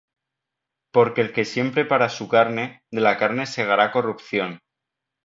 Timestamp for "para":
1.87-2.09